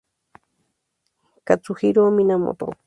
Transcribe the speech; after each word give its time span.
Katsuhiro 1.47 2.03
Minamoto 2.15 2.67